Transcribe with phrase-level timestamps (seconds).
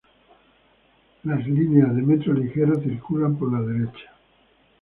[1.25, 4.09] Las líneas de Metro Ligero circulan por la derecha.